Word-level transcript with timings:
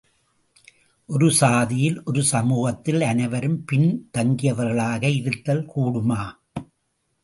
ஒரு 1.09 1.31
சாதியில், 1.31 2.03
ஒரு 2.03 2.23
சமூகத்தில் 2.23 3.01
அனைவரும் 3.01 3.65
பின் 3.65 4.09
தங்கியவர்களாக 4.17 5.03
இருத்தல் 5.15 5.65
கூடுமா? 5.75 6.21